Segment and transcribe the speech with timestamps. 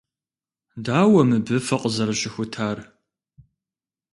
[0.83, 2.77] Дауэ мыбы фыкъызэрыщыхутар?